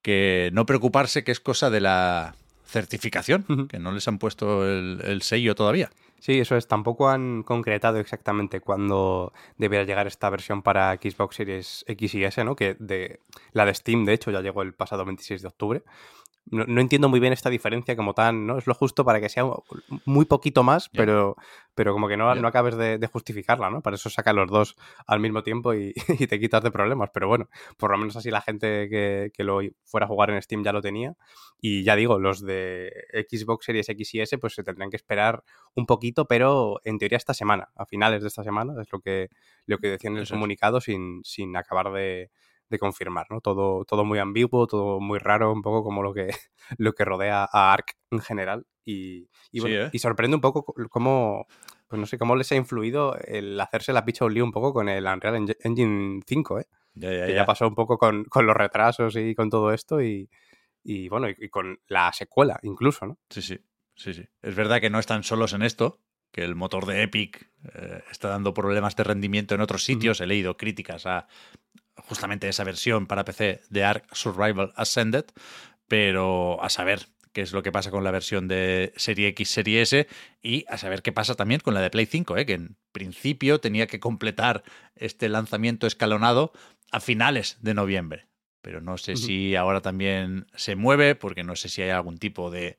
que 0.01 0.51
no 0.53 0.65
preocuparse 0.65 1.25
que 1.25 1.33
es 1.33 1.41
cosa 1.41 1.71
de 1.71 1.81
la 1.81 2.37
certificación, 2.65 3.67
que 3.69 3.81
no 3.81 3.91
les 3.91 4.07
han 4.07 4.21
puesto 4.21 4.65
el, 4.65 5.23
sello 5.23 5.57
todavía. 5.57 5.91
Sí, 6.21 6.39
eso 6.39 6.57
es. 6.57 6.69
Tampoco 6.69 7.09
han 7.09 7.43
concretado 7.43 7.99
exactamente 7.99 8.61
cuándo 8.61 9.33
debería 9.57 9.85
llegar 9.85 10.07
esta 10.07 10.31
versión 10.31 10.63
para 10.63 10.95
Xbox 10.95 11.35
Series 11.35 11.85
X 11.89 12.15
y 12.15 12.23
S, 12.23 12.45
¿no? 12.45 12.55
Que 12.55 12.77
de 12.79 13.19
la 13.51 13.67
de 13.67 13.75
Steam, 13.75 14.05
de 14.05 14.13
hecho, 14.13 14.31
ya 14.31 14.41
llegó 14.41 14.63
el 14.63 14.73
pasado 14.73 15.05
26 15.05 15.43
de 15.43 15.49
octubre 15.49 15.83
no, 16.47 16.81
entiendo 16.81 17.09
muy 17.09 17.21
bien 17.21 17.33
esta 17.33 17.49
diferencia 17.49 17.95
como 17.95 18.13
tan, 18.13 18.47
¿no? 18.47 18.59
Es 18.59 18.67
lo 18.67 18.75
justo 18.75 19.05
para 19.05 19.21
que 19.21 19.29
sea 19.29 19.45
muy 20.05 20.25
poquito 20.25 20.65
más, 20.65 20.89
pero, 20.89 21.37
pero 21.75 21.93
como 21.93 22.09
que 22.09 22.17
no, 22.17 22.35
no 22.35 22.49
acabes 22.49 22.77
de, 22.77 23.07
justificarla, 23.07 23.71
¿no? 23.71 23.83
Para 23.83 23.95
eso 23.95 24.11
saca 24.11 24.33
los 24.33 24.51
dos 24.51 24.77
al 25.07 25.21
mismo 25.21 25.43
tiempo 25.45 25.75
y, 25.75 25.93
te 25.93 26.41
quitas 26.41 26.63
de 26.63 26.73
problemas. 26.73 27.11
Pero 27.15 27.29
bueno, 27.29 27.49
por 27.77 27.93
lo 27.93 27.99
menos 27.99 28.17
así 28.17 28.31
la 28.31 28.41
gente 28.41 28.89
que, 28.89 29.31
que, 29.33 29.45
lo 29.45 29.61
fuera 29.85 30.07
a 30.07 30.09
jugar 30.09 30.31
en 30.31 30.43
Steam 30.43 30.65
ya 30.65 30.73
lo 30.73 30.81
tenía. 30.81 31.15
Y 31.61 31.85
ya 31.85 31.95
digo, 31.95 32.19
los 32.19 32.41
de 32.41 32.91
Xbox 33.29 33.67
Series 33.67 33.89
X 33.89 34.15
y 34.15 34.21
S 34.21 34.39
pues 34.39 34.55
se 34.55 34.65
tendrán 34.65 34.91
que 34.91 34.97
esperar 34.97 35.45
un 35.75 35.87
poquito, 35.87 36.27
pero 36.27 36.81
en 36.85 36.99
teoría 36.99 37.19
esta 37.19 37.35
semana, 37.35 37.69
a 37.77 37.87
finales 37.87 38.23
de 38.23 38.29
esta 38.29 38.43
semana, 38.43 38.75
es 38.81 38.91
lo 38.91 39.01
que, 39.01 39.29
lo 39.67 39.79
que 39.79 39.89
decían 39.89 40.15
en 40.15 40.21
el 40.21 40.29
comunicado 40.29 40.81
sin, 40.81 41.21
sin 41.23 41.57
acabar 41.57 41.93
de 41.93 42.31
de 42.71 42.79
confirmar, 42.79 43.27
¿no? 43.31 43.41
Todo, 43.41 43.85
todo 43.85 44.05
muy 44.05 44.19
ambiguo, 44.19 44.67
todo 44.67 45.01
muy 45.01 45.19
raro, 45.19 45.53
un 45.53 45.61
poco 45.61 45.83
como 45.83 46.03
lo 46.03 46.15
que, 46.15 46.29
lo 46.79 46.93
que 46.95 47.05
rodea 47.05 47.49
a 47.51 47.73
Ark 47.73 47.97
en 48.11 48.21
general. 48.21 48.67
Y, 48.85 49.29
¿eh? 49.53 49.91
y, 49.93 49.99
sorprende 49.99 50.37
un 50.37 50.41
poco 50.41 50.65
cómo, 50.89 51.47
pues 51.87 52.01
no 52.01 52.07
sé, 52.07 52.19
cómo 52.19 52.35
les 52.35 52.51
ha 52.53 52.57
influido 52.57 53.17
el 53.19 53.61
hacerse 53.61 53.93
la 53.93 54.05
picha 54.05 54.25
un 54.25 54.53
poco 54.53 54.73
con 54.73 54.89
el 54.89 55.05
Unreal 55.05 55.55
Engine 55.61 56.21
5, 56.27 56.61
¿eh? 56.61 56.67
Ya, 56.95 57.13
ya, 57.13 57.27
que 57.27 57.35
ya. 57.35 57.45
pasó 57.45 57.69
un 57.69 57.75
poco 57.75 57.99
con, 57.99 58.27
los 58.35 58.57
retrasos 58.57 59.15
y 59.17 59.35
con 59.35 59.49
todo 59.49 59.73
esto 59.73 60.01
y, 60.03 60.29
bueno, 61.09 61.29
y, 61.29 61.49
con 61.49 61.79
la 61.87 62.13
secuela 62.13 62.59
incluso, 62.63 63.07
¿no? 63.07 63.19
Sí, 63.29 63.43
sí, 63.43 63.59
sí, 63.95 64.15
sí. 64.15 64.25
Es 64.43 64.55
verdad 64.55 64.81
que 64.81 64.91
no 64.91 64.99
están 64.99 65.23
solos 65.23 65.53
en 65.53 65.63
esto, 65.63 66.01
que 66.33 66.43
el 66.43 66.55
motor 66.55 66.87
de 66.87 67.03
Epic 67.03 67.51
eh, 67.75 68.03
está 68.11 68.29
dando 68.29 68.55
problemas 68.55 68.97
de 68.97 69.05
rendimiento 69.05 69.55
en 69.55 69.61
otros 69.61 69.85
sitios. 69.85 70.21
He 70.21 70.27
leído 70.27 70.57
críticas 70.57 71.07
a 71.07 71.29
justamente 72.09 72.49
esa 72.49 72.65
versión 72.65 73.07
para 73.07 73.25
PC 73.25 73.61
de 73.69 73.85
Ark 73.85 74.07
Survival 74.13 74.73
Ascended, 74.77 75.27
pero 75.89 76.63
a 76.63 76.69
saber 76.69 77.07
qué 77.33 77.43
es 77.43 77.53
lo 77.53 77.63
que 77.63 77.73
pasa 77.73 77.91
con 77.91 78.05
la 78.05 78.11
versión 78.11 78.49
de 78.49 78.93
Serie 78.97 79.29
X, 79.29 79.51
Serie 79.51 79.83
S 79.83 80.07
y 80.43 80.65
a 80.69 80.79
saber 80.79 81.03
qué 81.03 81.13
pasa 81.13 81.35
también 81.35 81.61
con 81.61 81.75
la 81.75 81.81
de 81.81 81.91
Play 81.91 82.07
5, 82.07 82.37
¿eh? 82.37 82.47
que 82.47 82.55
en 82.55 82.77
principio 82.93 83.61
tenía 83.61 83.87
que 83.87 84.01
completar 84.01 84.63
este 84.97 85.29
lanzamiento 85.29 85.87
escalonado 85.87 86.53
a 86.91 87.01
finales 87.01 87.59
de 87.61 87.75
noviembre. 87.75 88.27
Pero 88.63 88.81
no 88.81 88.99
sé 88.99 89.17
si 89.17 89.57
ahora 89.57 89.81
también 89.81 90.47
se 90.55 90.77
mueve, 90.77 91.15
porque 91.15 91.45
no 91.45 91.57
sé 91.57 91.71
si 91.71 91.81
hay 91.81 91.91
algún 91.91 92.19
tipo 92.19 92.51
de 92.51 92.79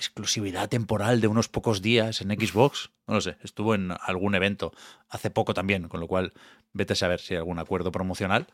exclusividad 0.00 0.70
temporal 0.70 1.20
de 1.20 1.28
unos 1.28 1.48
pocos 1.48 1.82
días 1.82 2.22
en 2.22 2.30
Xbox. 2.30 2.90
No 3.06 3.14
lo 3.14 3.20
sé, 3.20 3.36
estuvo 3.42 3.74
en 3.74 3.92
algún 4.00 4.34
evento 4.34 4.72
hace 5.10 5.30
poco 5.30 5.52
también, 5.52 5.88
con 5.88 6.00
lo 6.00 6.08
cual 6.08 6.32
vete 6.72 6.94
a 6.94 6.96
saber 6.96 7.20
si 7.20 7.34
hay 7.34 7.38
algún 7.38 7.58
acuerdo 7.58 7.92
promocional. 7.92 8.46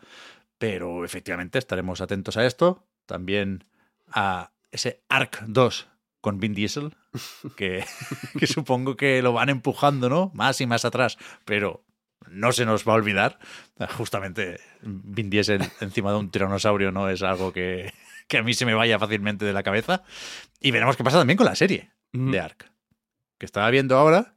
Pero 0.59 1.05
efectivamente 1.05 1.59
estaremos 1.59 2.01
atentos 2.01 2.37
a 2.37 2.45
esto. 2.45 2.85
También 3.07 3.65
a 4.09 4.51
ese 4.73 5.05
Arc 5.09 5.43
2 5.47 5.89
con 6.21 6.41
Vin 6.41 6.55
Diesel, 6.55 6.97
que, 7.57 7.85
que 8.39 8.47
supongo 8.49 8.97
que 8.97 9.23
lo 9.23 9.33
van 9.33 9.49
empujando, 9.49 10.09
¿no? 10.09 10.33
Más 10.35 10.61
y 10.61 10.67
más 10.67 10.85
atrás, 10.85 11.17
pero 11.45 11.85
no 12.29 12.51
se 12.51 12.67
nos 12.67 12.87
va 12.87 12.95
a 12.95 12.97
olvidar. 12.97 13.39
Justamente 13.97 14.59
Vin 14.83 15.31
Diesel 15.31 15.63
encima 15.81 16.11
de 16.11 16.19
un 16.19 16.31
tiranosaurio 16.33 16.91
no 16.91 17.09
es 17.09 17.23
algo 17.23 17.53
que, 17.53 17.93
que 18.29 18.39
a 18.39 18.43
mí 18.43 18.55
se 18.55 18.67
me 18.67 18.75
vaya 18.75 18.99
fácilmente 18.99 19.45
de 19.45 19.53
la 19.53 19.63
cabeza. 19.63 20.03
Y 20.61 20.71
veremos 20.71 20.97
qué 20.97 21.05
pasa 21.05 21.19
también 21.19 21.37
con 21.37 21.47
la 21.47 21.57
serie 21.57 21.93
de 22.13 22.41
Ark. 22.41 22.73
Que 23.39 23.47
estaba 23.47 23.71
viendo 23.71 23.97
ahora, 23.97 24.35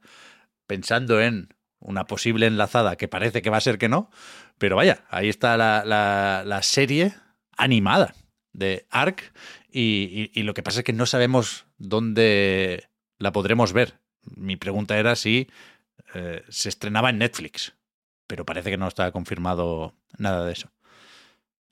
pensando 0.66 1.20
en 1.20 1.54
una 1.78 2.06
posible 2.06 2.46
enlazada 2.46 2.96
que 2.96 3.08
parece 3.08 3.42
que 3.42 3.50
va 3.50 3.56
a 3.56 3.62
ser 3.62 3.78
que 3.78 3.88
no. 3.88 4.10
Pero 4.58 4.76
vaya, 4.76 5.04
ahí 5.08 5.28
está 5.28 5.56
la, 5.56 6.60
serie 6.62 7.14
animada 7.56 8.14
de 8.52 8.86
Ark. 8.90 9.32
Y, 9.72 10.42
lo 10.42 10.54
que 10.54 10.62
pasa 10.62 10.80
es 10.80 10.84
que 10.84 10.92
no 10.92 11.06
sabemos 11.06 11.66
dónde 11.78 12.88
la 13.18 13.32
podremos 13.32 13.72
ver. 13.72 14.00
Mi 14.22 14.56
pregunta 14.56 14.98
era 14.98 15.16
si 15.16 15.48
eh, 16.14 16.44
se 16.48 16.68
estrenaba 16.68 17.10
en 17.10 17.18
Netflix. 17.18 17.74
Pero 18.26 18.44
parece 18.44 18.70
que 18.70 18.76
no 18.76 18.86
está 18.86 19.10
confirmado 19.10 19.96
nada 20.18 20.44
de 20.44 20.52
eso. 20.52 20.70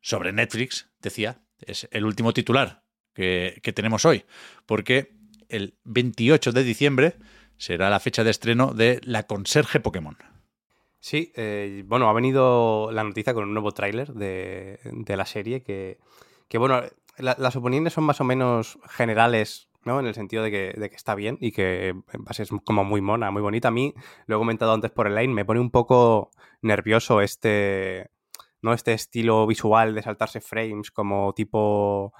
Sobre 0.01 0.33
Netflix, 0.33 0.89
decía, 1.01 1.43
es 1.61 1.89
el 1.93 2.05
último 2.05 2.33
titular 2.33 2.83
que, 3.15 3.73
tenemos 3.75 4.05
hoy, 4.05 4.25
porque 4.67 5.13
el 5.49 5.77
28 5.85 6.53
de 6.53 6.63
diciembre 6.63 7.15
será 7.57 7.91
la 7.91 8.01
fecha 8.01 8.23
de 8.23 8.31
estreno 8.31 8.73
de 8.75 9.01
La 9.03 9.25
Conserje 9.25 9.81
Pokémon. 9.81 10.17
Sí, 11.01 11.33
eh, 11.35 11.83
bueno, 11.87 12.09
ha 12.09 12.13
venido 12.13 12.91
la 12.93 13.03
noticia 13.03 13.35
con 13.35 13.45
un 13.45 13.55
nuevo 13.55 13.73
tráiler 13.73 14.13
de, 14.15 14.79
la 15.09 15.27
serie 15.27 15.63
que, 15.63 15.99
que 16.49 16.59
bueno, 16.59 16.83
las 17.19 17.57
opiniones 17.57 17.93
son 17.93 18.05
más 18.05 18.21
o 18.21 18.25
menos 18.25 18.79
generales, 18.89 19.69
¿no? 19.85 19.99
En 19.99 20.07
el 20.07 20.15
sentido 20.15 20.43
de 20.43 20.51
que, 20.51 20.75
de 20.79 20.91
que, 20.91 20.97
está 20.97 21.15
bien 21.15 21.39
y 21.41 21.51
que 21.51 21.89
en 21.89 22.25
base 22.25 22.45
es 22.45 22.51
como 22.65 22.85
muy 22.85 23.01
mona, 23.01 23.31
muy 23.31 23.43
bonita. 23.43 23.69
A 23.69 23.73
mí, 23.73 23.95
lo 24.27 24.37
he 24.37 24.39
comentado 24.39 24.73
antes 24.73 24.91
por 24.93 25.09
el 25.09 25.17
line, 25.17 25.35
me 25.35 25.45
pone 25.45 25.61
un 25.61 25.71
poco 25.71 26.31
nervioso 26.63 27.21
este, 27.21 28.11
¿no? 28.63 28.73
Este 28.73 28.93
estilo 28.93 29.47
visual 29.47 29.95
de 29.95 30.03
saltarse 30.03 30.41
frames 30.41 30.91
como 30.91 31.33
tipo, 31.35 32.13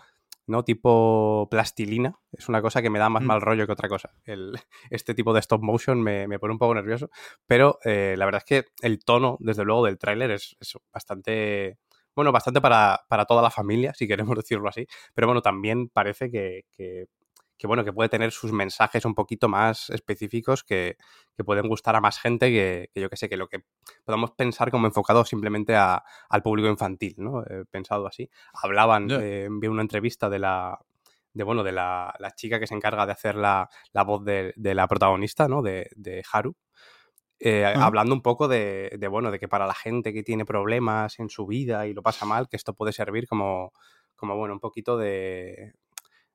¿no? 0.47 0.65
Tipo 0.65 1.49
plastilina. 1.51 2.19
Es 2.33 2.49
una 2.49 2.63
cosa 2.63 2.83
que 2.83 2.91
me 2.91 2.99
da 2.99 3.09
más 3.09 3.23
mm. 3.23 3.27
mal 3.27 3.41
rollo 3.41 3.67
que 3.67 3.73
otra 3.73 3.89
cosa. 3.89 4.11
El, 4.25 4.53
este 4.91 5.15
tipo 5.15 5.33
de 5.33 5.41
stop 5.41 5.63
motion 5.63 6.01
me, 6.03 6.39
pone 6.39 6.53
un 6.53 6.59
poco 6.59 6.75
nervioso. 6.75 7.11
Pero 7.47 7.79
eh, 7.85 8.15
la 8.17 8.25
verdad 8.25 8.43
es 8.45 8.63
que 8.63 8.71
el 8.83 9.05
tono, 9.05 9.37
desde 9.41 9.65
luego, 9.65 9.85
del 9.85 9.99
tráiler 9.99 10.31
es, 10.33 10.57
bastante 10.93 11.79
bueno, 12.15 12.33
bastante 12.33 12.61
para, 12.61 13.07
toda 13.29 13.43
la 13.43 13.51
familia, 13.51 13.95
si 13.95 14.09
queremos 14.09 14.37
decirlo 14.37 14.69
así, 14.69 14.87
pero 15.15 15.29
bueno, 15.29 15.41
también 15.41 15.89
parece 15.89 16.33
que, 16.33 16.65
que 16.73 17.07
bueno, 17.67 17.85
que 17.85 17.93
puede 17.93 18.09
tener 18.09 18.31
sus 18.31 18.53
mensajes 18.53 19.05
un 19.05 19.15
poquito 19.15 19.49
más 19.49 19.91
específicos 19.91 20.63
que, 20.65 20.97
pueden 21.45 21.69
gustar 21.69 21.95
a 21.95 22.01
más 22.01 22.19
gente 22.19 22.51
que, 22.51 22.91
yo 22.95 23.09
que 23.09 23.17
sé, 23.17 23.29
que 23.29 23.37
lo 23.37 23.49
que 23.49 23.65
podamos 24.05 24.33
pensar 24.33 24.71
como 24.71 24.87
enfocado 24.87 25.25
simplemente 25.25 25.77
al 25.77 26.43
público 26.43 26.69
infantil, 26.69 27.15
¿no? 27.19 27.43
Eh, 27.43 27.65
pensado 27.71 28.07
así. 28.07 28.29
Hablaban, 28.53 29.09
eh, 29.11 29.49
vi 29.51 29.69
una 29.69 29.83
entrevista 29.83 30.29
de 30.29 30.41
la, 30.41 30.79
de 31.33 31.45
bueno, 31.45 31.63
de 31.63 31.73
la, 31.73 32.13
chica 32.37 32.59
que 32.59 32.67
se 32.67 32.75
encarga 32.75 33.07
de 33.07 33.13
hacer 33.13 33.37
la, 33.37 33.69
voz 34.05 34.25
de, 34.25 34.53
la 34.57 34.89
protagonista, 34.89 35.49
¿no? 35.49 35.63
De, 35.63 35.89
de 35.95 36.23
Haru. 36.33 36.57
Eh, 37.41 37.65
hablando 37.65 38.15
un 38.15 38.23
poco 38.23 38.49
de, 38.49 38.97
de, 38.99 39.07
bueno, 39.07 39.31
de 39.31 39.39
que 39.39 39.47
para 39.47 39.67
la 39.67 39.75
gente 39.75 40.13
que 40.13 40.25
tiene 40.25 40.45
problemas 40.45 41.21
en 41.21 41.31
su 41.31 41.47
vida 41.47 41.87
y 41.87 41.95
lo 41.95 42.03
pasa 42.03 42.27
mal, 42.27 42.49
que 42.49 42.57
esto 42.57 42.75
puede 42.75 42.93
servir 42.93 43.29
como, 43.29 43.73
como 44.17 44.37
bueno, 44.37 44.55
un 44.55 44.61
poquito 44.61 44.97
de, 44.99 45.75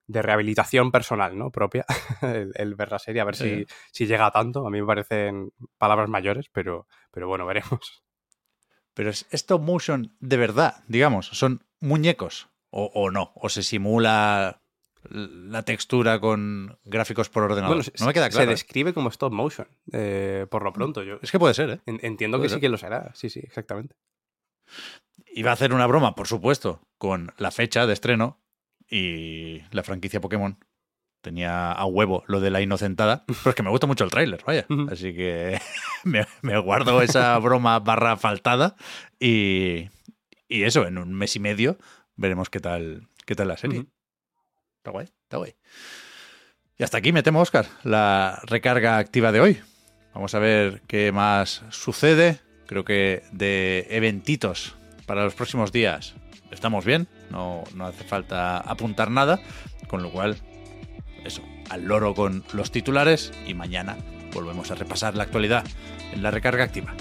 de 0.08 0.22
rehabilitación 0.22 0.92
personal, 0.92 1.38
¿no? 1.38 1.52
Propia, 1.52 1.86
el, 2.22 2.76
ver 2.76 2.92
la 2.92 3.00
serie, 3.00 3.22
a 3.22 3.26
ver 3.26 3.36
si, 3.36 3.66
si, 3.92 4.06
llega 4.06 4.26
a 4.26 4.32
tanto. 4.32 4.68
A 4.68 4.70
mí 4.70 4.82
me 4.82 4.88
parecen 4.88 5.52
palabras 5.78 6.10
mayores, 6.10 6.50
pero, 6.52 6.88
pero 7.12 7.28
bueno, 7.28 7.46
veremos. 7.48 8.04
Pero 8.94 9.10
es 9.10 9.26
stop 9.32 9.62
motion 9.62 10.16
de 10.20 10.38
verdad, 10.38 10.84
digamos, 10.88 11.28
son 11.28 11.66
muñecos 11.80 12.50
o, 12.76 13.12
no, 13.12 13.32
o 13.36 13.50
se 13.50 13.62
simula 13.62 14.62
la 15.10 15.64
textura 15.64 16.20
con 16.20 16.80
gráficos 16.86 17.30
por 17.30 17.44
ordenador. 17.44 17.84
no 18.00 18.06
me 18.08 18.14
queda 18.14 18.30
claro. 18.30 18.46
Se 18.46 18.50
¿eh? 18.50 18.54
describe 18.54 18.94
como 18.94 19.10
stop 19.10 19.32
motion, 19.32 19.68
eh, 19.92 20.48
por 20.50 20.64
lo 20.64 20.72
mm, 20.72 20.74
pronto. 20.74 21.04
Yo 21.04 21.20
es 21.22 21.32
que 21.32 21.38
puede 21.38 21.54
ser, 21.54 21.70
¿eh? 21.70 21.82
Entiendo 21.86 22.42
que 22.42 22.50
sí 22.50 22.60
que 22.60 22.70
lo 22.70 22.78
será, 22.78 23.12
sí, 23.14 23.30
sí, 23.30 23.42
exactamente. 23.44 23.96
Iba 25.36 25.52
a 25.52 25.54
hacer 25.54 25.74
una 25.74 25.86
broma, 25.86 26.16
por 26.16 26.28
supuesto, 26.28 26.82
con 26.98 27.34
la 27.38 27.52
fecha 27.52 27.86
de 27.86 27.94
estreno, 27.94 28.43
y 28.90 29.62
la 29.72 29.84
franquicia 29.84 30.22
Pokémon 30.22 30.58
tenía 31.22 31.72
a 31.72 31.86
huevo 31.86 32.24
lo 32.28 32.42
de 32.42 32.52
la 32.52 32.62
inocentada, 32.62 33.24
pero 33.26 33.50
es 33.50 33.56
que 33.56 33.64
me 33.64 33.70
gusta 33.70 33.88
mucho 33.88 34.04
el 34.04 34.12
tráiler, 34.12 34.44
vaya. 34.46 34.66
Así 34.92 35.16
que 35.16 35.60
me, 36.04 36.58
guardo 36.60 37.02
esa 37.02 37.38
broma 37.40 37.80
barra 37.80 38.18
faltada 38.18 38.76
y, 39.20 39.90
y, 40.48 40.64
eso, 40.64 40.86
en 40.86 40.98
un 40.98 41.14
mes 41.14 41.36
y 41.36 41.40
medio 41.40 41.78
veremos 42.16 42.50
qué 42.50 42.60
tal, 42.60 43.08
qué 43.26 43.36
tal 43.36 43.48
la 43.48 43.58
serie. 43.58 43.86
Está 44.78 44.92
guay, 44.92 45.08
está 45.24 45.38
guay. 45.38 45.56
Y 46.78 46.84
hasta 46.84 46.98
aquí 46.98 47.14
me 47.14 47.24
temo, 47.24 47.40
Oscar, 47.40 47.66
la 47.84 48.42
recarga 48.44 48.98
activa 48.98 49.32
de 49.32 49.40
hoy. 49.40 49.62
Vamos 50.14 50.36
a 50.36 50.40
ver 50.40 50.82
qué 50.88 51.12
más 51.12 51.64
sucede. 51.70 52.40
Creo 52.68 52.84
que 52.84 53.24
de 53.32 53.88
eventitos 53.90 54.76
para 55.06 55.24
los 55.24 55.34
próximos 55.34 55.72
días 55.72 56.16
estamos 56.52 56.86
bien, 56.86 57.08
no, 57.30 57.64
no 57.76 57.86
hace 57.86 58.04
falta 58.04 58.58
apuntar 58.58 59.10
nada, 59.10 59.40
con 59.88 60.04
lo 60.04 60.12
cual, 60.12 60.38
eso, 61.26 61.42
al 61.70 61.86
loro 61.86 62.14
con 62.14 62.44
los 62.54 62.72
titulares 62.72 63.32
y 63.46 63.54
mañana 63.54 63.98
volvemos 64.34 64.72
a 64.72 64.76
repasar 64.76 65.16
la 65.16 65.24
actualidad 65.24 65.64
en 66.12 66.24
la 66.24 66.32
recarga 66.32 66.64
activa. 66.64 66.94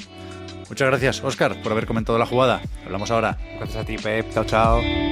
Muchas 0.69 0.89
gracias, 0.89 1.23
Oscar, 1.23 1.61
por 1.63 1.73
haber 1.73 1.87
comentado 1.87 2.19
la 2.19 2.27
jugada. 2.27 2.63
Hablamos 2.87 3.11
ahora. 3.11 3.37
Gracias 3.59 3.77
a 3.77 3.85
ti, 3.85 3.97
Pep. 3.99 4.33
Chao, 4.33 4.45
chao. 4.45 5.12